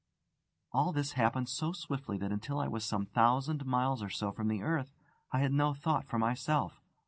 [0.71, 4.31] All this had happened so swiftly that until I was some thousand miles or so
[4.31, 4.91] from the earth
[5.31, 6.81] I had no thought for myself.